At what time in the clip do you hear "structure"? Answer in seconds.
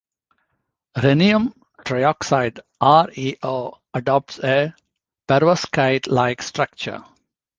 6.41-7.03